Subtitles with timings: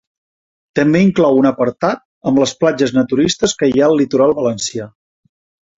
[0.79, 4.93] També inclou un apartat amb les platges naturistes que hi ha al litoral valencià.